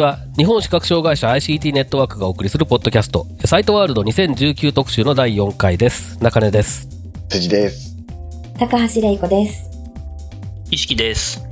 [0.00, 0.18] は。
[0.36, 6.18] 日本視覚障害者 ICT ネットワークがお送りするポッドキャスト、サイトワールド2019特集の第4回です。
[6.22, 6.88] 中根です。
[7.28, 7.96] 辻です。
[8.58, 9.70] 高橋玲子です。
[10.70, 11.42] 伊敷です。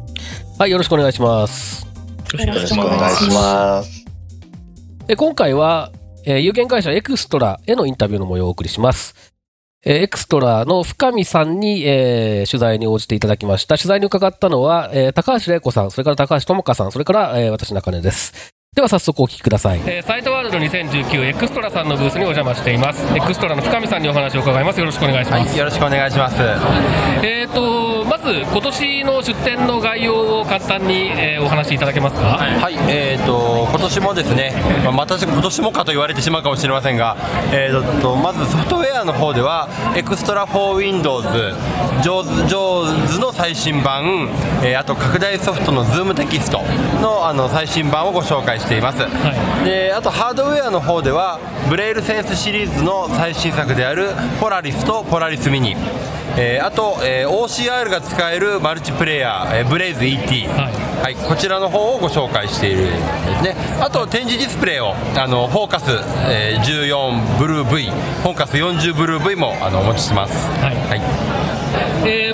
[0.58, 1.86] はい、よろしくお願いします。
[2.34, 4.04] よよろしくお願いします。
[5.08, 5.92] え今回は、
[6.24, 9.37] えー有限会社エクストラへのインタビューの模様をお送りします。
[9.84, 13.76] えーエクストラの深見さんに、えー取材に応じていただきました。
[13.76, 18.57] 取材に伺ったのは、えー高橋玲子さん、それから高橋智香さん、それから、えー私中根です。
[18.74, 23.02] では早速お聞きください、えーサイトワールド2019エクストラさんのブースにお邪魔しています。
[23.16, 24.78] エクストラの深見さんにお話を伺います。
[24.78, 26.36] よろしくお願いします、よろしくお願いします。
[27.22, 34.52] えー、とまず今年の出展の概要を簡単に、えーお話しいただけますか、はい、えー、と今年もですね、
[34.84, 37.16] まあ、また今年もかと言われてしまうかもしれませんが、
[37.52, 41.22] えー、とまずソフトウェアの方では、エクストラ for Windows、
[42.02, 44.28] ジョーズジョーズの最新版、
[44.64, 46.60] えーあと拡大ソフトの Zoom テキスト
[47.00, 48.98] のあの最新版をご紹介しています。
[49.64, 51.38] であとハードウェアの方では、
[51.70, 54.08] ブレイルセンスシリーズの最新作である
[54.40, 55.76] ポラリスとポラリスミニ。
[56.36, 61.14] えーあと、えー OCR が使えるマルチプレイヤー、えー、ブレイズ ET、はい。
[61.14, 62.90] こちらの方をご紹介しているんで
[63.38, 63.56] すね。
[63.80, 65.90] あと展示ディスプレイをあのフォーカス、
[66.28, 67.84] えー14ブルー V
[68.22, 70.48] フォーカス40ブルー V もあのお持ちします。
[70.60, 70.74] はい。
[70.88, 71.00] はい。
[71.00, 71.27] えー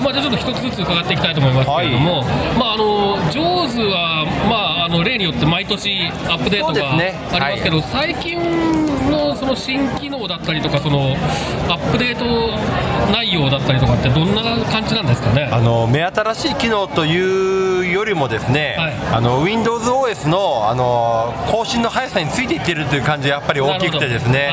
[0.05, 2.23] まあ、じゃあちょっと一つずつ伺っていきたいと思いますけれども、
[2.59, 8.37] まあ、あのジョーズは、まあ、あの例によって毎年アップデートがありますけど、最近
[9.35, 11.15] のその新機能だったりとかその
[11.67, 12.25] アップデート
[13.11, 14.41] 内容だったりとかってどんな
[14.71, 15.49] 感じなんですかね？
[15.51, 18.93] あの目新しい機能というよりもですね、はい。
[19.13, 24.49] あの WindowsOS のあの更新の速さについていっているという感じがやっぱり大きくてですね、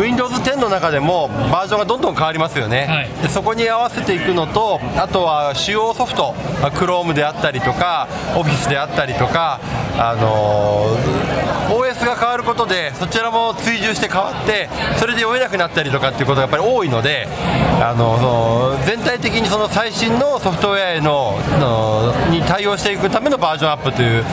[0.00, 3.08] Windows 10の中でもバージョンがどんどん変わりますよね、はい。
[3.22, 9.60] でそこに合わせていくのとあとは主要ソフトまあ Chrome であったりとか Office であったりとか
[9.98, 10.96] あの
[12.62, 14.68] ことでそちらも追従して変わって
[14.98, 17.26] それで読めなくなったりとかっていうことがやっぱり多いので
[17.80, 24.24] あの全体的にその最新のソフトウェアへののに対応していくためのバージョンアップという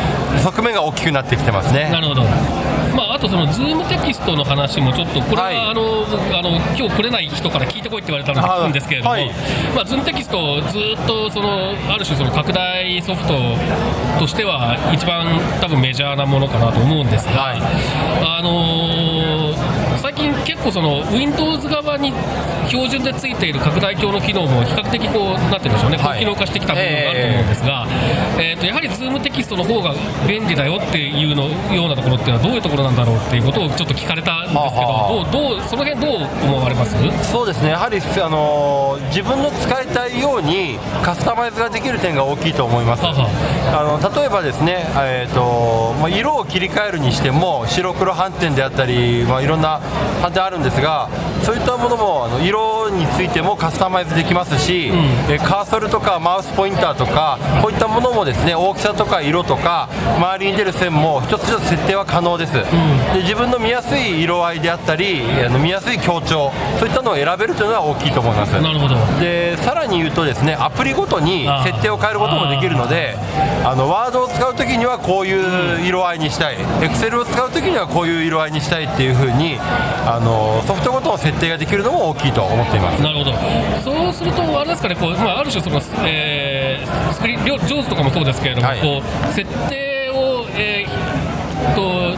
[0.43, 1.89] 側面が大きくなってきてますね。
[1.91, 2.23] なるほど。
[3.19, 5.57] とそのズームテキストの話もちょっとこれは、はい。
[5.57, 9.31] あの僕あの今日来れない人から聞いてこいって言われたので聞くんですけれども、はい。
[9.75, 13.33] まあ、 ZoomText をずっとそのある種その拡大ソフト
[14.19, 15.27] としては一番
[15.61, 18.88] 多分メジャーなものかなと思うんですが、あのー最
[20.19, 22.13] 近結構その Windows 側に
[22.67, 26.19] 標準でついている拡大鏡の機能も比較的こうなんて言うんでしょうね、はい。
[26.19, 27.87] 高機能化してきた部分があると思うんですが、
[28.37, 29.95] えーとやはりズームテキストの方が
[30.27, 36.95] 便利だよっていうのようなところっていうのはどういうところなんだろうっていうことをちょっと聞かれたんですけど、はあどうどうその辺どう思われます？
[37.31, 37.69] そうですね。
[37.69, 43.03] やはり、あのー自分の使いたいようにカスタマイズができる点が大きいと思います。
[43.03, 43.27] はは
[43.73, 49.81] あの例えばですね、えーとまあ、色を切り替えるにしても白黒斑点であったり、まあ、いろんな
[50.21, 51.07] 斑点あるんですが
[51.43, 54.87] そういったものもあの色についてもカスタマイズできますし、
[55.29, 68.59] えーカーソルとかマウスポインターとかこういったものもですね大きさとか色とか周りに出る線も一つ一つ設定は可能です、で自分の見やすい色合いであったりあの見やすい強調そういったのを選べるというのは大きいと思います。
[68.59, 68.95] なるほど。
[69.19, 73.15] でさらに言うとですねアプリごとに設定を変えることもできるので
[73.63, 76.57] あのワードを使うときにはこういう色合いにしたい。
[76.81, 83.01] エクセルを使うときにはこういう色合いにしたいっていうふうにあのソフトごとの設定ができるのも大きいと思っています。
[83.03, 83.33] なるほど。
[83.83, 88.79] そうすると、あれですかね、こうまあ、ある種その、えースクリーン、上手とかもそうですけれども、はい。
[88.79, 92.17] こう設定を、えーと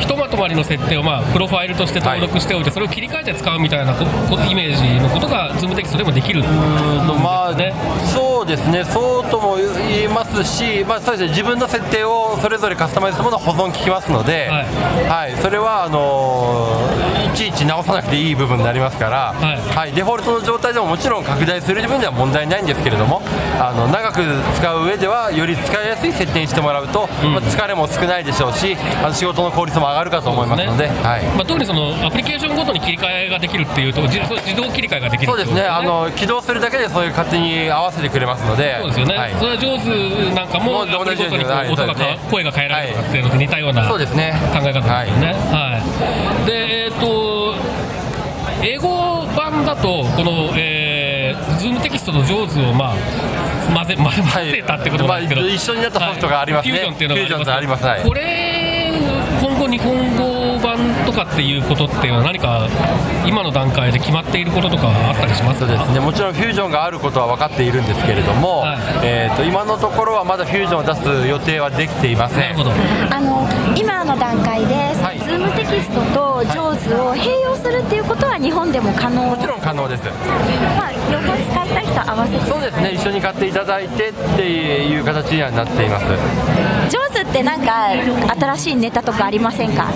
[0.00, 7.74] ひとまとまりの設定を、まあ、プロファイルとして登録しておいて、それを切り替えて使うみたいなイメージのことが、ズームテキストでもできるまあね
[8.40, 14.64] そうですね、そうとも言いますし、まあそうですね、自分の設定をそれぞれカスタマイズしたものは保存効きますので、は
[15.14, 15.36] はい。
[15.36, 19.92] それはあのーいちいち直さなくていい部分になりますから、はい。
[19.92, 23.20] デフォルトの状態体でももちろん拡大する分では問題ないんですけれども
[23.58, 24.22] あの長く
[24.56, 31.24] 使う上ではより使いやすい設定にしてもらうと、まあ疲れも少ないでしょうしあの仕事の効率も上がるかと思いますのではい。
[31.36, 34.18] まあ、特にそのアプリケーションごとに切り替えができるっていうと自
[34.56, 35.62] 動切り替えができるそうですね。
[35.62, 39.34] あの起動するだけでそういう勝手に合わせてくれますのでとですよね、はい。
[39.34, 44.32] それは上手なんかもアプリごとにこう音がね声が変えられるとかっていうのと似たような考そうですね。
[44.34, 45.34] え方ですよね。
[45.50, 46.46] はい。
[46.46, 47.54] でえっ、と
[48.62, 49.09] 英語
[49.60, 52.96] 版だとこの、えー、ズームテキストとジョーズをまあ
[53.74, 56.72] 混ぜ混ぜ混ぜたってことなんですけど、まあ一緒になったソフトがありますね。
[56.72, 56.80] はい。
[56.80, 57.84] フュージョンっていうのがあります。
[57.84, 58.02] はい。
[58.02, 58.92] これ
[59.40, 60.29] 今後日本語
[60.76, 62.68] 版とかっていうことっていうのは何か
[63.26, 65.66] 今の段階で決まっていることとかあったりしますか？
[65.66, 66.00] そうですね。
[66.00, 68.78] もちろんフュージョンがあることは分かっているんですけれども、はい。
[69.02, 72.40] えー、と今のところはまだフュージョンを出す予定はできていません。
[72.40, 72.70] なるほど
[73.10, 75.18] あの今の段階で、はい。
[75.18, 79.22] ズームテキストとジョーズを併用するっていうことは日本でも可能？
[79.30, 80.04] もちろん可能です。
[80.04, 82.44] まあ、両方使いたい人合わせて。
[82.46, 82.92] そうですね。
[82.92, 84.42] 一緒に買っていただいてって
[84.86, 86.06] いう形にはなっています。
[86.90, 87.90] ジョーズってなんか
[88.56, 89.88] 新しいネタとかありませんか？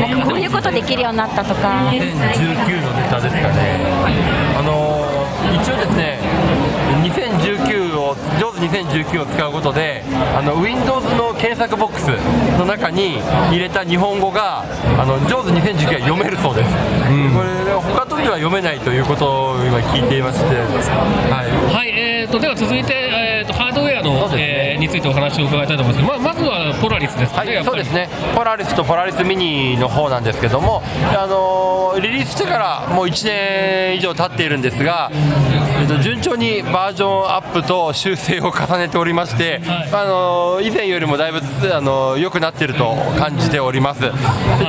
[0.00, 1.90] なんかこういうことできるようになったとか。
[1.90, 3.80] 2019のネタですかね。
[4.58, 5.08] あのー
[5.62, 6.18] 一応ですね
[7.02, 10.02] 2019をジョーズ2019を使うことで
[10.36, 12.08] あの Windows の検索ボックス
[12.58, 23.07] の中に入れた日本語があのジョーズ2019が読めるそうです、これ他とでは読めないということを今聞いていまして、はい、はい、えー、とでは続いて、
[24.14, 24.34] の、ね。
[24.38, 26.06] えーについてお話を伺いたいと思います。
[26.06, 30.82] まあ、まずはポラリスですかね、やはい、そうですね、ポラリスとポラリスミニの方なんですけども、
[31.12, 35.10] あのーリリースしてからもう1年以上経っているんですが、
[35.80, 39.88] えっと順調にバージョンアップと修正を重ねておりまして、はい。
[39.92, 44.00] あのー以前よりもだいぶ、あのー良くなっていると感じております。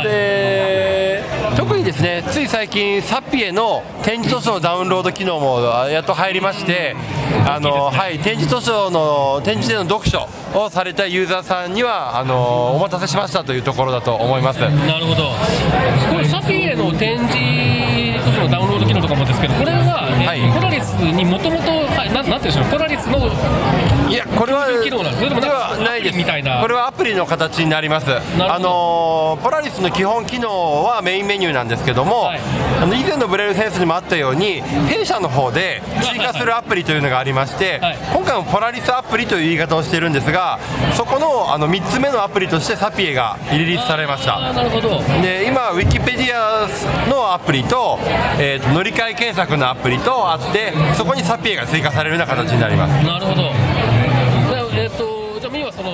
[0.04, 1.24] で
[1.60, 5.60] 特にですねつい最近、サピエの展示図書のダウンロード機能も
[5.90, 6.96] やっと入りまして、
[7.46, 14.62] あのはい、展示図書の展示での読書をされたユーザーさんにはあのお待たせしましたというところだと思います。
[14.62, 14.70] な
[15.00, 15.32] るほど、
[16.14, 20.54] これ、サフィエの展示図書のダウンロード機能とかもですけど、これは、えーはい。
[20.54, 23.20] ポラリスにもともと、はいなんなんていうんでしょう、ポラリスの
[24.10, 26.18] いやこれは機能なんですないです。
[26.18, 26.62] みたいな。
[26.62, 28.12] これはアプリの形になります。
[28.12, 32.40] あのーポラリスの基本機能はメインメニューなんですけども、はい。
[32.82, 40.60] あの以前のブレルセンスにもあったように弊社の方で追加するアプリというのがありまして、はい今回もポラリスアプリという言い方をしているんですが
[40.94, 44.40] そこのあの3つ目のアプリとしてサピエがリリースされました。
[44.54, 46.68] なるほど、で今、ウィキペディア
[47.10, 48.00] のアプリと,、
[48.40, 53.06] えーと乗り換え検索のアプリとあってそこにサピエが追加されるような形になります。
[53.06, 53.42] なるほど、
[54.72, 55.92] でえー、とじゃあ、ミンはその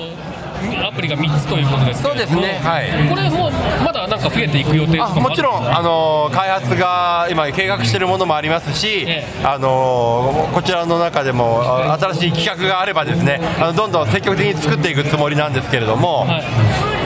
[0.86, 3.08] アプリが3つということですそうですねはい。
[3.08, 3.52] これ、もう
[3.84, 9.46] まだなんか増えていく予定もあもちろん、あのー開発が今、計画しているものもありますし、ええ。
[9.46, 16.44] あのーこちらの中でもあ新しい企画があればですねあのどんどん積極的に作っていくつもりなんですけれども、はい。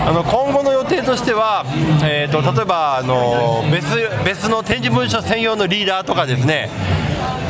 [0.07, 1.65] あの今後の予定としては、
[2.03, 3.87] えー、と例えば、あの別
[4.25, 6.69] 別の展示文書専用のリーダーとかですね。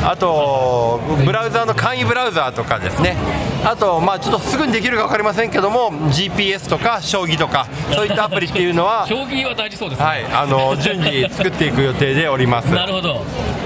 [0.03, 3.17] あとブラウザーの簡易ブラウザーとかですね。
[3.63, 10.05] あと、まあ、ちょっとすぐにできるか分かりませんけども GPS とか将棋とかそういったアプリっていうのは 将棋は大事そうですね。
[10.05, 12.73] はい、あの順次作っていく予定でおります。
[12.73, 13.23] なるほど、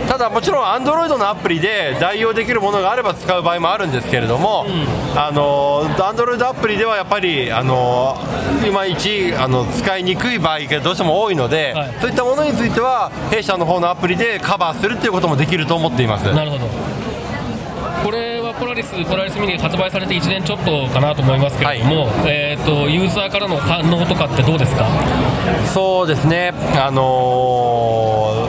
[0.09, 4.65] ただもちろん Android のアプリで代用できるものがあれば使う場合もあるんですけれども、
[5.15, 8.17] あの Android アプリではやっぱりあの
[8.65, 16.31] いまいちあの使いにくい場合がどうしても多いので、はいそういったものについては弊社の方のアプリでカバーするっていうこともできると思っています。
[16.33, 17.04] なるほど。
[18.05, 24.85] これはポラリス、ポラリスミニ発売されて1年ちょっとかなと思いますけれども、えっ、とユーザーからの反応とかってどうですか？
[25.73, 28.47] そうですね、あの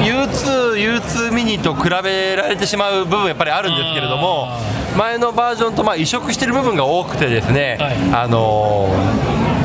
[0.00, 4.60] ー、U2、U2 ミニと比べられてしまう部分やっぱりあるんですけれどもあ、
[4.96, 7.96] 前のバージョンとまあ移植している部分が多くてですね、はい。
[8.24, 9.57] あのー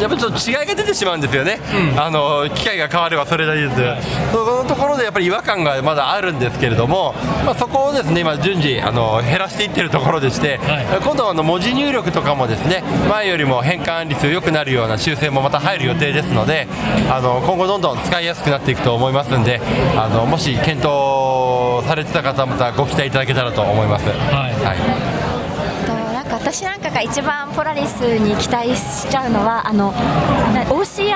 [0.00, 1.58] やっぱりちょっと違いが出てしまうんですよね、
[1.96, 3.76] あのー機械が変わればそれなりです、
[4.32, 7.14] そこのところでやっぱり違和感がまだあるんですけれども、
[7.44, 10.86] まあ、そこをですね今、順次、あの減らしていってるところでして、はい。
[11.02, 16.66] 今度はあの文字入力とかもですね前よりも変換率良くなるような修正もまた入る予定ですので
[17.10, 19.60] あの今後どんどん使いやすくなっていくと思いますんで
[19.96, 24.08] あのもし検討されてた方はまたご期待いただけたらと思います。
[24.08, 24.18] はい。
[24.64, 25.17] はい
[26.50, 29.92] 私なんかが一番ポラリスに期待しちゃうのはあの
[30.54, 31.12] な OCR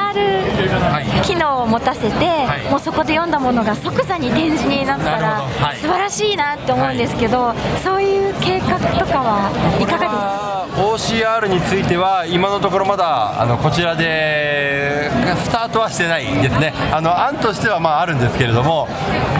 [0.92, 1.26] はい。
[1.26, 2.24] 機能を持たせて、
[2.66, 2.70] い。
[2.70, 5.78] もうそこで読んだものが即座に展示になったならはい。
[5.78, 10.41] 素晴らしいなって思うんですけど、そういう計画とかはいかがですか？
[10.74, 15.10] OCR については今のところまだあのこちらで
[15.44, 16.72] スタートはしてないですね。
[16.90, 18.88] あの案としてはまああるんですけれども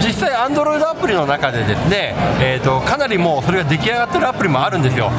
[0.05, 5.11] 実際 Android アプリの中でですね、えー、とかなりもうそれが出来上がってるアプリもあるんですよ。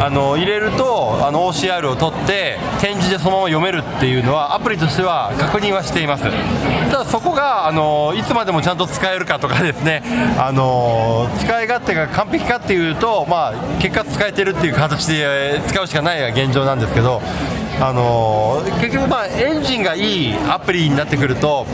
[0.00, 6.24] あの入れるとあの OCR を取って展示でそのまま読めるっていうのはアプリとしては確認はしています。
[6.90, 10.02] ただそこがあのいつまでもちゃんと使えるかとかですね
[10.38, 17.20] あの使い勝手が完璧かっていうと、まあ、結果使えてるっていう形で使うしかないが現状なんですけど
[17.80, 21.66] あの結局、まあ、エンジンがいいアプリになってくると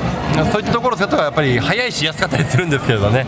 [0.53, 3.27] そういったところを使ったらやっぱり早いし安かったりするんですけれどね。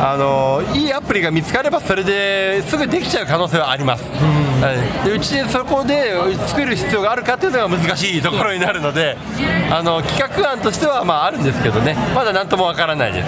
[0.00, 5.08] あのいいアプリが見つかればそれですぐできちゃう可能性はあります、はい。
[5.08, 6.12] でうちでそこで
[6.46, 9.16] 作る必要があるかというのが難しいところになるので
[9.72, 11.96] あの企画案としてはまああるんですけどね。
[12.14, 13.26] まだ何ともわからないです。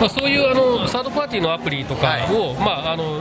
[0.00, 3.20] まあ、そういうあのサードパーティーのアプリとかを、まああの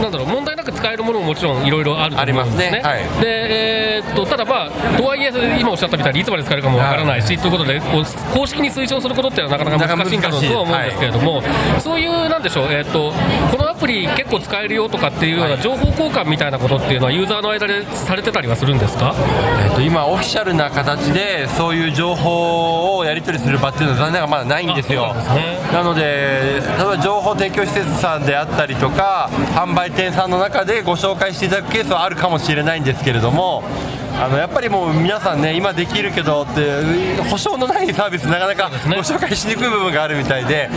[0.00, 2.82] なんだろう問題なく使えるものももちろんいろいろあると思うんですね。
[2.82, 2.82] ありますね。
[2.82, 3.22] はい。
[3.22, 11.42] で、えーっとただまあとはいえ今おっしゃったみたいにいつまで使えるかもわからないし、ということでこう公式に推奨することっていうのはなかなか難しいんだろうとは思うんですけれども、
[11.78, 13.12] そういうなんでしょうえーっと
[13.50, 19.14] このアプリ結構使えるよとかっていうような情報交換みたいなことっていうのはユーザーの間でされてたりはするんですか？
[19.64, 25.12] えーと今、オフィシャルな形でそういう情報をやり取りする場っていうのは残念ながらまだないんですよ。
[25.14, 25.58] なすね。
[25.72, 33.62] なので例えば情報提供施設さんであったりとか販売店さんの中でご紹介していただくケースはあるかもしれないんですけれども
[34.16, 40.70] あのやっぱりもう皆さんね今できるけどって保証のないサービスなかなかご紹介しにくい部分があるみたいで、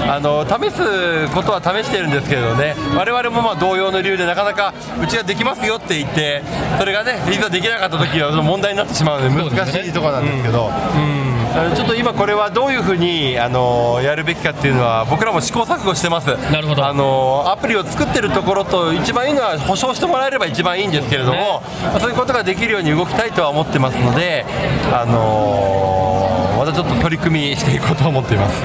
[0.00, 4.72] あの試すことは試してるんですけれどね我々もまあ同様の理由でなかなか
[5.02, 6.42] うちはできますよって言って
[6.78, 10.70] それがねいざできなかった時は問題になってしまうので難しいところなんですけど。
[10.70, 11.37] あの
[11.74, 16.28] ちょっと今これはどういうふうにあのやるべきかっていうのは僕らも試行錯誤してます。
[16.52, 16.86] なるほど。
[16.86, 24.44] あのアプリを作ってるところと一番いいのは保証してもらえれば一番いいんですけれどもまあそういうことができるように動きたいとは思ってますので
[24.92, 28.62] あのまたちょっと取り組みしていこうと思っています。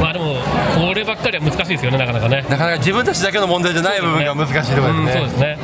[0.00, 0.36] まあでも
[0.74, 2.44] こればっかりは難しいですよねなかなかね。
[2.48, 5.20] なかなか自分たちだけの問題じゃない部分が難しいところうん、ですね。
[5.20, 5.58] そうですね。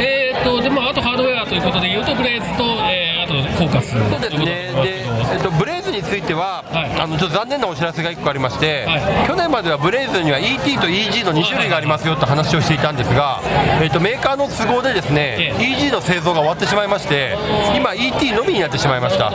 [0.00, 3.92] えーっと、でも、あとハードウェアということで言うと、ブレイズと、えー、あとフォーカス。
[3.92, 4.44] そうですね。
[4.82, 7.00] で、えっと、ブレイズについては、はい。
[7.00, 9.26] あのちょっと残念なお知らせが1個ありまして、はい。
[9.26, 13.40] 去年まではブレイズには ET と EG の2種類がありますよと話をしていたんですが、
[13.82, 15.62] えっと、メーカーの都合でですね、ええ。
[15.62, 17.36] EG の製造が終わってしまいまして
[17.76, 19.30] 今 ET のみになってしまいました。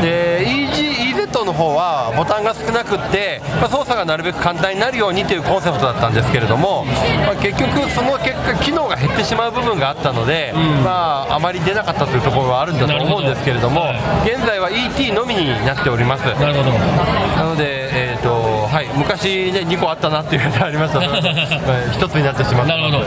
[0.00, 6.84] で EG EZ の方はボタンが少なくって、まあ、操作がなるべく簡単になるようにというコンセプトだったんですけれども、
[7.26, 10.52] まあ、結局その結果機能が減ってしまう部分があったので、
[10.84, 14.32] まあ、あまり出なかったというところはあるんだと思うんですけれどもなるほど。
[14.32, 16.24] 現在は ET のみになっております。
[16.40, 16.70] なるほど。
[16.72, 21.00] なので、えーとはい、昔、ね、2個あったなっていうのがありました。
[21.06, 21.46] ので、はい
[21.92, 22.98] 一つになってしまったなるほど。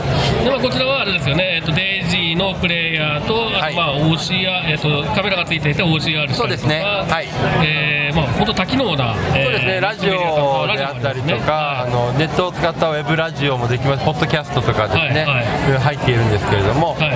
[0.44, 3.49] で、まあ、こちらはあれですよね、えっと、デイジーのプレイヤーと、
[3.90, 6.32] まあ、OCR、えっと、カメラがついていて OCR。
[6.32, 6.82] そうですね。
[6.82, 7.26] はい。
[7.64, 9.16] えー、まあ、本当多機能な。
[9.34, 17.10] えーそうですね、ラジオであったりとか、あのネットを使ったウェブラジオもできます、ポッドキャストとかですね、はいは入っているんですけれども、はい。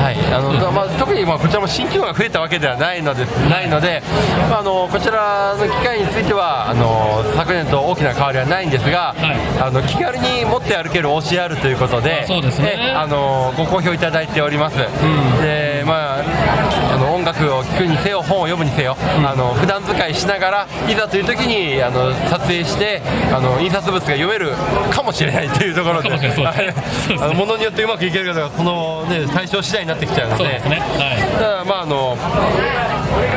[0.00, 4.02] はい、あのまあ、特にまあこちらも新機能が増えたわけではないので、ないので
[4.48, 9.60] まあ、あのこちらの機械についてはあの昨年と大きな変わりはないんですが、はい。
[9.60, 12.94] あの気軽に持って歩ける OCR ということで、そうですね。
[12.96, 14.76] あのご好評いただいております。
[14.78, 23.02] でまああの音楽を聴くにせよ本を読むにせよ、あの普段使いしながらいざという時にあの撮影して
[23.34, 24.52] あの印刷物が読める
[24.92, 26.74] かもしれないというところでかもね。
[27.10, 30.44] のものによってうまくいけるかどうかその、ね、対象次第になってきちゃうので。
[30.44, 30.78] そうですね。
[30.78, 31.38] はい。
[31.38, 32.16] ただまああの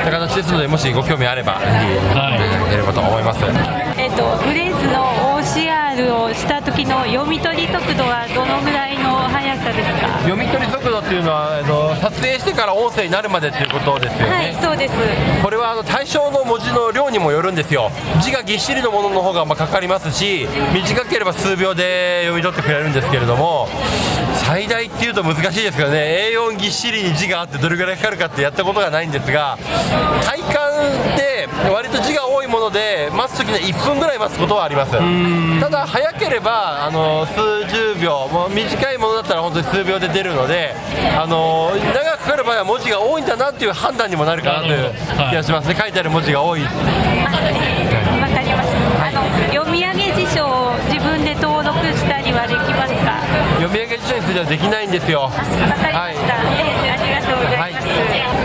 [0.05, 1.72] な形ですのでもしご興味あればぜひ
[2.15, 2.36] はい。
[2.36, 3.43] いただければと思います、
[3.98, 5.32] えっと、ブレイズの
[5.93, 10.07] OCR をした時の読み取り速度はどのぐらいの速さですか？
[10.23, 14.93] 読み取り速度っていうのはあの撮影してから音声になるまでっていうことですよね、はいそうです。
[15.43, 17.91] これはあの対象の文字の量にもよるんですよ。
[18.21, 23.67] 字がぎっしりのものの方がまあかかりますし短ければ数秒で読み取ってくれるんですけれども
[24.45, 26.31] 最大っていうと難しいですけどね。
[26.33, 29.57] A4 ぎっしりに字があってどれぐらいかかるかってやったことがないんですが
[30.25, 30.71] 体感
[31.17, 31.97] で割と
[33.45, 34.91] で待つ時には1分ぐらい待つことはあります
[35.59, 40.73] ただ早ければあの数十秒もう短いものだったら本当に数秒で出るので
[41.17, 44.91] あの長くかかる場合は文字が多いんだなっていう判断にもなるかなという
[45.29, 45.75] 気がしますね。
[45.75, 46.62] 書いてある文字が多い。
[46.63, 49.07] わかりました。
[49.07, 49.21] あの
[49.53, 53.19] 読み上げ辞書を自分で登録したりはできますか？
[53.59, 55.23] 読み上げ辞書についてはできないんですよ。
[55.23, 57.02] わかりました、ええありがとう
[57.43, 57.73] ござい。
[57.73, 57.88] ます、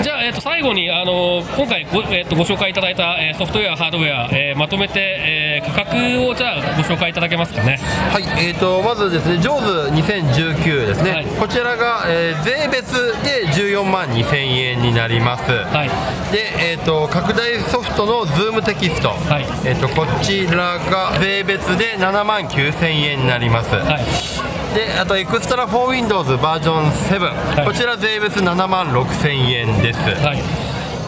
[0.03, 7.79] じゃゃあ、えー、と最後にあの今回ご,、えー、とご紹介いただいた、えーソフトウェア、ハードウェア、えーまとめて、えー価格をじゃあご紹介いただけますかね。
[8.13, 11.27] はい、えー、とまずですね、 JAWS 2019ですね、はい。
[11.27, 15.51] こちらが、えー税別で14万2000円になります。
[15.51, 15.89] はい。
[16.33, 19.47] で、えー、と拡大ソフトの ZoomText、はい。
[19.65, 23.75] えー、とこちらが税別で7万9000円になります。
[23.75, 27.67] はいであとエクストラ4 Windows バージョン7、はい。
[27.67, 30.43] こちら税別7万6000円です、はい。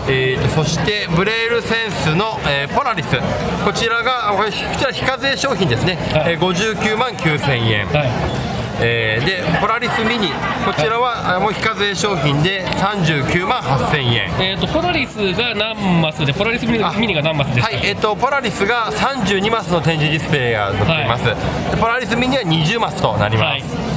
[0.09, 3.17] えーとそしてブレールセンスの、えーポラリス。
[3.65, 6.33] こちらがこちら非課税商品ですね、はい。
[6.35, 10.29] えー59万9000円、はいえーでポラリスミニ
[10.65, 14.31] こちらは、あもう非課税商品で39万8000円。
[14.41, 23.91] えー、とポラリスが何マスで、ポラリスミニあミニが何マスですか、はい、えっ、と、ポラリスが32マスの展示ディスプレイが載っています、でポラリスミニは20マスとなります、はい。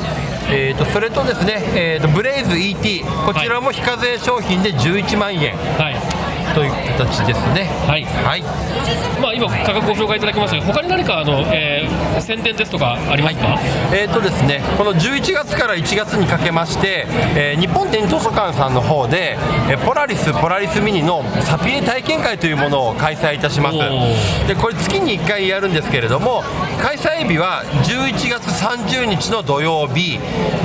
[0.50, 6.24] えー、とそれとですね、えー、とブレイズ ET こちらも非課税商品で11万円はい。
[6.54, 7.66] という形ですね。
[7.88, 8.04] はい。
[8.04, 8.44] はい。
[9.22, 13.60] まあ、今、価格ご紹介いただきましたが、他に何かあの、えー宣伝ですとかありますか、
[13.92, 19.38] えーとですね、この11月から1月にかけまして、えー日本電図書館さんの方で、
[19.70, 23.78] えーポラリス・ポラリスミニのサピエ体験会というものを開催いたします。
[24.48, 26.44] でこれ月に1回やるんですけれども
[26.82, 30.20] 開催日は11月30日の土曜日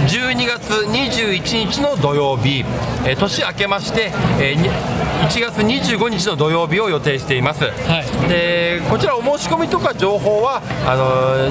[0.07, 2.65] 12月21日の土曜日、
[3.05, 8.29] えー年明けまして、えーに1月25日の土曜日を予定しています、い。
[8.29, 8.58] で
[8.91, 10.97] こちらお申し込みとか情報はあ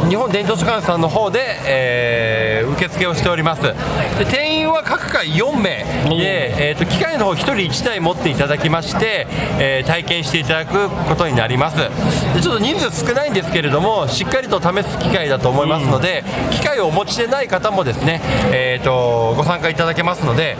[0.01, 2.47] の日本電図書館さんの方で、えー
[2.77, 3.61] 受付をしております。
[3.61, 9.27] で定員は各回4名で、えー、と機械の方1人1台持っていただきまして、
[9.59, 11.77] えー体験していただくことになります。
[11.77, 18.21] でちょっと人数少ないんですけれどもしっかりと試す機会だと思いますので、機械をお持ちでない方もですね、
[18.51, 20.57] えー、とご参加いただけますので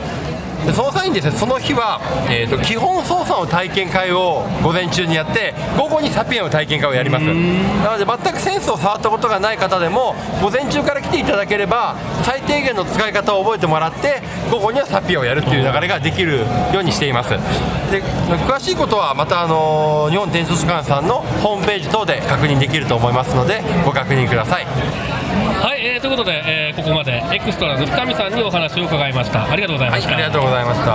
[0.66, 1.30] でその際にです。
[1.30, 2.00] ねその日は、
[2.30, 7.24] えー、と基本操作の体験会を午前中にやって午後にサピエンの体験会をやります。
[7.24, 16.38] なので全くセンスを触ったことがない方でも午前中から来ていただければ最低限の使い方を覚えてもらって午後にはサピエンをやるっていう流れができる
[16.72, 17.30] ようにしています。
[17.90, 18.02] で
[18.46, 29.50] 詳しいことはまた、あのー日本電子図書館さんのホームページ等で確認できると思いますのでご確認くださいはい、えーということで、えーここまでエクストラの深見さんにお話を伺いました。
[29.50, 30.14] ありがとうございはいました。
[30.14, 30.90] ありがとうございました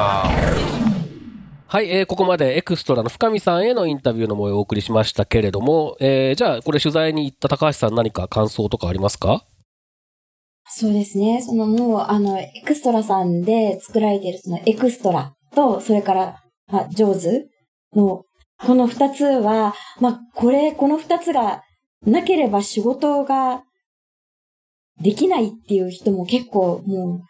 [1.68, 9.46] はい、えーここまでエクストラの深見さんへのインタビューの模様をお送りしましたけれども、えーじゃあ、これ取材に行った高橋さん何か感想とかありますか？
[10.70, 11.42] そうですね。
[11.42, 16.42] そのもう、あの、エクストラさんで作られているそのエクストラと、それから、
[16.72, 17.48] まあ、 JAWS
[17.96, 18.24] の、
[18.66, 21.62] この二つは、まあ、これ、この二つが
[22.06, 23.64] なければ仕事が
[25.04, 27.22] できないっていう人も結構もう、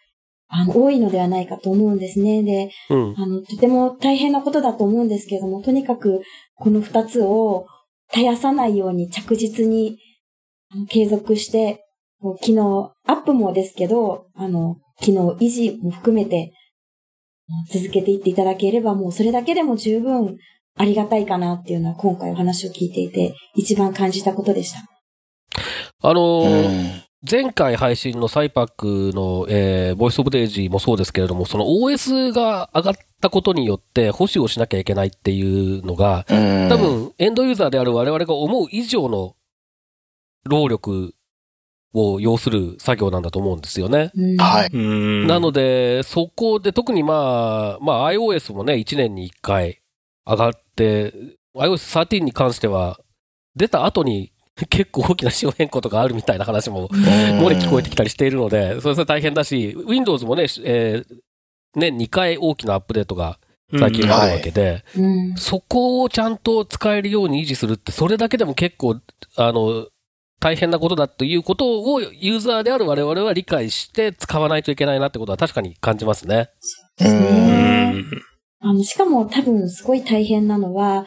[0.48, 2.44] あの、多いのではないかと思うんですね。
[2.44, 3.16] で、うん。
[3.18, 6.22] あの、とても大変なことだと思うんですけれども、とにかく
[6.56, 7.66] この二つを
[8.12, 9.98] 絶やさないように着実に
[10.72, 11.84] あの継続して、
[12.42, 16.54] 機能アップもですけど、あの、機能維持も含めて
[17.72, 20.38] 続けていっていただければ、もうそれだけでも十分
[20.78, 24.80] ありがたいかなっていうのは今回お話を聞いていて一番感じたことでした。
[26.02, 39.36] あのーうん前回配信のサイパックの、えーボイスオブデイジーもそうですけれども、その OS が上がったことによって保守をしなきゃいけないっていうのが、うん多分エンドユーザーである我々が思う以上の
[40.44, 41.14] 労力
[41.94, 44.12] を要する作業なんだと思うんですよね。
[44.16, 44.70] うんはい。
[44.74, 49.82] うんなので、そこで特にまあ、まあ iOS もね、1年に1回
[50.26, 51.14] 上がって、
[51.56, 53.00] iOS13 に関しては、
[53.56, 54.33] 出た後に
[54.70, 61.16] 結構大きな仕様変更とかあるみたいな話も漏れ聞こえてきたりしているので、それは大変だし、Windows もね、えー
[61.76, 63.40] 年2回大きなアップデートが
[63.80, 65.36] 最近あるわけで、うん。
[65.36, 69.00] そこをちゃんと使えるように維持するって、それだけでも結構、
[69.36, 69.88] あの、
[70.40, 76.50] 大変なことだということをユーザーである我々は理解して使わないといけないなってことは確かに感じますね。
[76.98, 77.92] ですうね。
[77.92, 78.06] ん。
[78.60, 81.06] あの、しかも多分すごい大変なのは、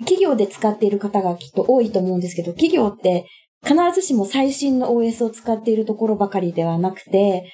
[0.00, 3.26] 企業で使っている方がきっと多いと思うんですけど、企業って
[3.64, 7.50] 必ずしも最新の OS を使っているところばかりではなくて、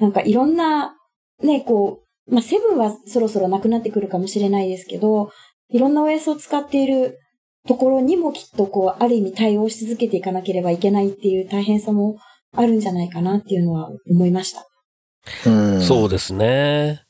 [0.00, 0.96] なんかいろんな、
[1.42, 5.30] ね、こう、まあ、セブンはそろそろなくなってくるかもしれないですけど、
[5.70, 7.18] いろんな OS を使っている
[7.66, 12.18] ところにもきっとこう、ある意味対応し続けていかなければいけないっていう大変さも
[12.54, 14.66] あるんじゃないかなっていうのは思いました。
[15.46, 17.02] うんそうですね。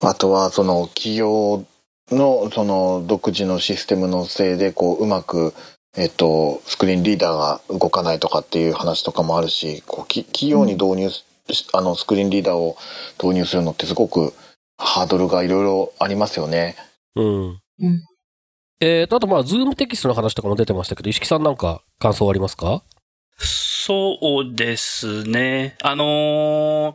[0.00, 1.64] あとは、その企業
[2.10, 5.54] のその独自のシステムのせいで、こう、うまく、
[5.96, 11.24] えっと、スクリーンリーダーが動かないとかっていう話とかもあるし、こうき企業に導入し、
[11.72, 12.76] あの、スクリーンリーダーを
[13.22, 14.32] 導入するのってすごく
[14.76, 16.76] ハードルがいろいろありますよね。
[17.14, 17.24] うん。
[17.46, 17.60] うん
[18.80, 22.82] えーと、あとまあ、ズームテキストの話とかも出てましたけど、石木さんなんか感想ありますか？
[23.38, 25.76] そうですね。
[25.80, 26.94] あの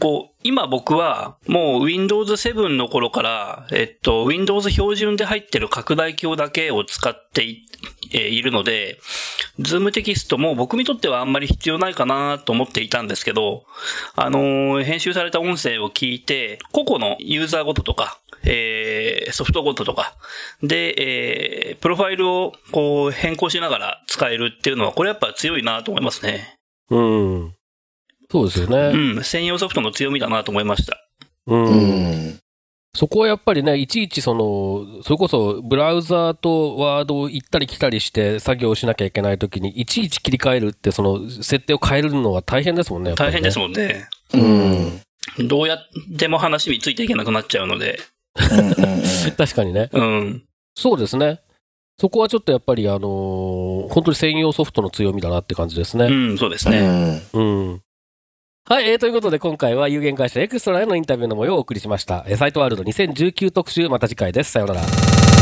[0.00, 7.66] こう、今僕はもう Windows 7の頃から、えっと、Windows 標準で入ってる拡大鏡だけを使ってい,、
[8.12, 8.98] えーいるので、
[9.58, 13.64] ズームテキストも僕にとってはあんまり必要ないかなと思っていたんですけど、
[14.16, 20.16] あのー編集された音声を聞いて、個々のユーザーごととか、えーソフトごととか、
[20.62, 20.94] で、
[21.68, 26.58] えープロファイルをこう変更しながら使えるっていうのは、これやっぱ強いなと思いますね。
[26.88, 27.54] うん。
[28.34, 29.20] そうですようね。
[29.20, 30.98] ん、専用ソフトの強みだなと思いました。
[31.46, 31.64] うん。
[31.66, 31.70] う
[32.30, 32.40] ん。
[32.92, 43.10] そこはやっぱりね、いちいちその、それこそブラウザーとワードを行ったり来たりして作業しなきゃいけないときに、いちいち切り替えるって、その、設定を変えるのは大変ですもんね。
[43.10, 44.08] ね大変ですもんね。
[44.32, 45.46] うん。
[45.46, 45.78] どうやっ
[46.18, 48.00] ても話についていけなくなっちゃうので。
[49.38, 49.90] 確かにね。
[49.92, 50.42] うん。
[50.74, 51.38] そうですね。
[52.00, 56.06] そこはちょっとやっぱり、あのー本当に専用ソフトの強みだなって感じですね。
[56.06, 56.80] うん、そうですうね。
[56.80, 57.20] ん。
[57.32, 57.40] う
[57.74, 57.80] ん。
[58.66, 62.24] はい、えーということで今回は有限会社エクストラへのインタビューの模様をお送りしました。
[62.26, 64.52] えサイトワールド2019特集、また次回です。
[64.52, 65.33] さようなら。